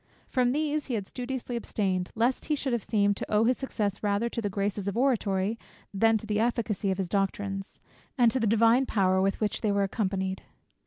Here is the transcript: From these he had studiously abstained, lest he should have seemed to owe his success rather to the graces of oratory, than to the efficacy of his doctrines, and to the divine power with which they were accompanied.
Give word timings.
From 0.27 0.51
these 0.51 0.87
he 0.87 0.95
had 0.95 1.05
studiously 1.07 1.55
abstained, 1.55 2.09
lest 2.15 2.45
he 2.45 2.55
should 2.55 2.73
have 2.73 2.81
seemed 2.83 3.15
to 3.17 3.31
owe 3.31 3.43
his 3.43 3.59
success 3.59 4.01
rather 4.01 4.29
to 4.29 4.41
the 4.41 4.49
graces 4.49 4.87
of 4.87 4.97
oratory, 4.97 5.59
than 5.93 6.17
to 6.17 6.25
the 6.25 6.39
efficacy 6.39 6.89
of 6.89 6.97
his 6.97 7.07
doctrines, 7.07 7.79
and 8.17 8.31
to 8.31 8.39
the 8.39 8.47
divine 8.47 8.87
power 8.87 9.21
with 9.21 9.39
which 9.39 9.61
they 9.61 9.71
were 9.71 9.83
accompanied. 9.83 10.41